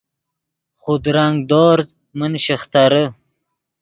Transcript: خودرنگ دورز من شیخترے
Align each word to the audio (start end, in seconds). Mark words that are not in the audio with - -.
خودرنگ 0.81 1.37
دورز 1.49 1.87
من 2.19 2.33
شیخترے 2.45 3.03